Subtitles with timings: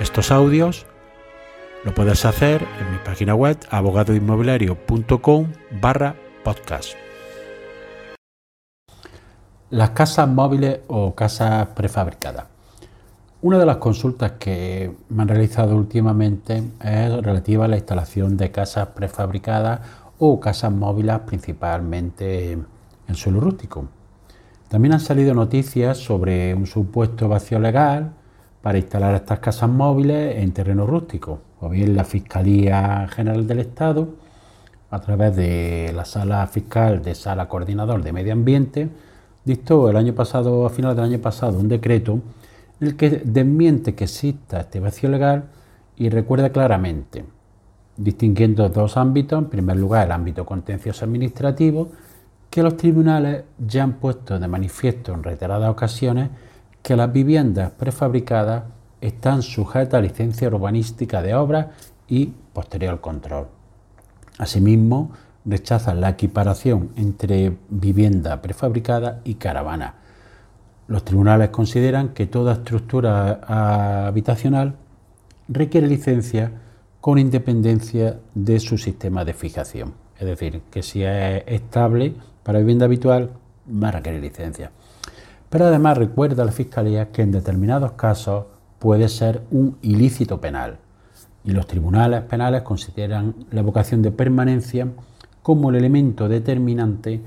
[0.00, 0.86] estos audios,
[1.84, 5.46] lo puedes hacer en mi página web abogadoinmobiliario.com
[5.80, 6.94] barra podcast.
[9.70, 12.46] Las casas móviles o casas prefabricadas.
[13.42, 18.50] Una de las consultas que me han realizado últimamente es relativa a la instalación de
[18.50, 19.80] casas prefabricadas
[20.18, 23.88] o casas móviles principalmente en suelo rústico.
[24.68, 28.12] También han salido noticias sobre un supuesto vacío legal
[28.68, 34.10] para instalar estas casas móviles en terreno rústico, o bien la Fiscalía General del Estado,
[34.90, 38.90] a través de la Sala Fiscal de Sala Coordinador de Medio Ambiente,
[39.42, 42.20] dictó el año pasado, a final del año pasado, un decreto
[42.78, 45.44] en el que desmiente que exista este vacío legal
[45.96, 47.24] y recuerda claramente,
[47.96, 51.88] distinguiendo dos ámbitos, en primer lugar el ámbito contencioso administrativo,
[52.50, 56.28] que los tribunales ya han puesto de manifiesto en reiteradas ocasiones
[56.88, 58.64] que las viviendas prefabricadas
[59.02, 61.72] están sujetas a licencia urbanística de obra
[62.08, 63.48] y posterior control.
[64.38, 65.12] Asimismo,
[65.44, 69.96] rechazan la equiparación entre vivienda prefabricada y caravana.
[70.86, 74.76] Los tribunales consideran que toda estructura habitacional
[75.46, 76.52] requiere licencia
[77.02, 79.92] con independencia de su sistema de fijación.
[80.18, 83.32] Es decir, que si es estable para vivienda habitual,
[83.70, 84.72] va a requerir licencia.
[85.50, 88.44] Pero además recuerda a la Fiscalía que en determinados casos
[88.78, 90.78] puede ser un ilícito penal
[91.44, 94.86] y los tribunales penales consideran la vocación de permanencia
[95.42, 97.22] como el elemento determinante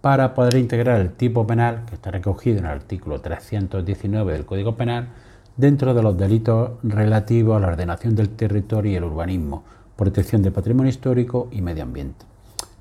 [0.00, 4.74] para poder integrar el tipo penal que está recogido en el artículo 319 del Código
[4.74, 5.08] Penal
[5.56, 9.62] dentro de los delitos relativos a la ordenación del territorio y el urbanismo,
[9.94, 12.24] protección del patrimonio histórico y medio ambiente.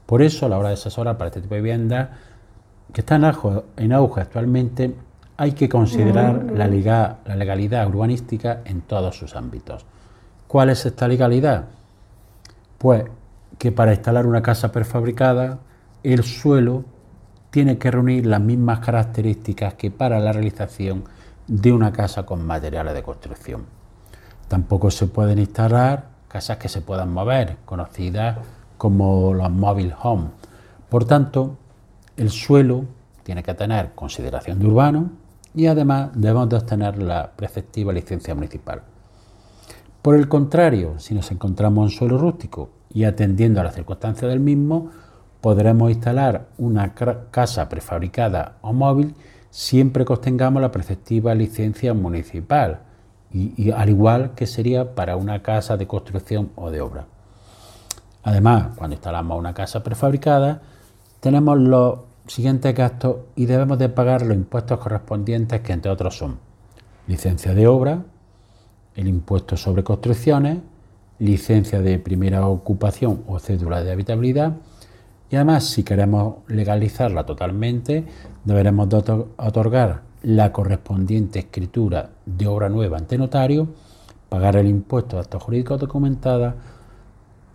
[0.05, 2.09] Por eso, a la hora de asesorar para este tipo de viviendas,
[2.93, 4.95] que está en auge, actualmente,
[5.37, 6.67] hay que considerar la,
[7.25, 9.85] la legalidad urbanística en todos sus ámbitos.
[10.47, 11.65] ¿Cuál es esta legalidad?
[12.77, 13.05] Pues
[13.57, 15.59] que para instalar una casa prefabricada,
[16.03, 16.83] el suelo
[17.51, 21.03] tiene que reunir las mismas características que para la realización
[21.47, 23.65] de una casa con materiales de construcción.
[24.47, 28.37] Tampoco se pueden instalar casas que se puedan mover, conocidas
[28.77, 30.29] como los mobile home.
[30.89, 31.57] Por tanto,
[32.19, 32.85] el suelo
[33.23, 35.11] tiene que tener consideración de urbano
[35.55, 38.81] y además debemos de obtener la preceptiva licencia municipal.
[40.01, 44.39] Por el contrario, si nos encontramos en suelo rústico y atendiendo a las circunstancias del
[44.39, 44.89] mismo,
[45.41, 49.15] podremos instalar una casa prefabricada o móvil
[49.49, 52.81] siempre que obtengamos la preceptiva licencia municipal,
[53.31, 57.05] y, al igual que sería para una casa de construcción o de obra.
[58.23, 60.61] Además, cuando instalamos una casa prefabricada,
[61.19, 66.37] tenemos los siguientes gastos y debemos de pagar los impuestos correspondientes que entre otros son
[67.07, 68.03] licencia de obra,
[68.95, 70.59] el impuesto sobre construcciones,
[71.17, 74.57] licencia de primera ocupación o cédula de habitabilidad
[75.31, 78.05] y además si queremos legalizarla totalmente
[78.45, 83.69] deberemos de otorgar la correspondiente escritura de obra nueva ante notario,
[84.29, 86.53] pagar el impuesto de actos jurídicos documentados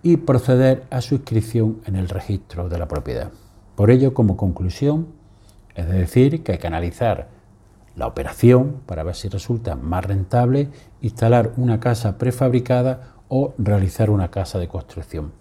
[0.02, 3.30] y proceder a su inscripción en el registro de la propiedad.
[3.76, 5.08] Por ello, como conclusión,
[5.74, 7.28] es decir, que hay que analizar
[7.96, 10.68] la operación para ver si resulta más rentable
[11.00, 15.32] instalar una casa prefabricada o realizar una casa de construcción.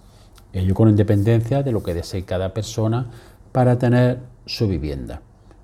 [0.52, 3.08] Ello con independencia de lo que desee cada persona
[3.52, 5.22] para tener su vivienda.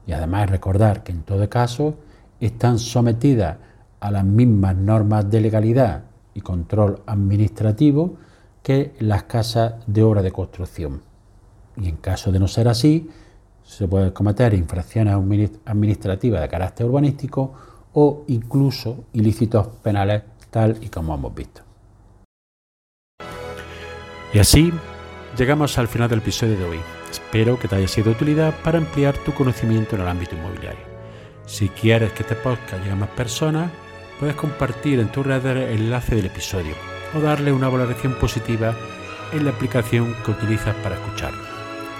[0.07, 1.95] Y además recordar que en todo caso
[2.39, 3.57] están sometidas
[3.99, 8.17] a las mismas normas de legalidad y control administrativo
[8.63, 11.08] que las casas de obra de construcción.
[11.79, 13.09] Y en caso de no ser así,
[13.63, 15.15] se pueden cometer infracciones
[15.65, 17.53] administrativas de carácter urbanístico
[17.93, 21.61] o incluso ilícitos penales tal y como hemos visto.
[24.33, 24.73] Y así
[25.37, 26.79] llegamos al final del episodio de hoy.
[27.09, 30.89] Espero que te haya sido de utilidad para ampliar tu conocimiento en el ámbito inmobiliario.
[31.45, 33.71] Si quieres que este podcast llegue a más personas,
[34.19, 36.75] puedes compartir en tu red el enlace del episodio
[37.15, 38.75] o darle una valoración positiva
[39.31, 41.58] en la aplicación que utilizas para escucharlo.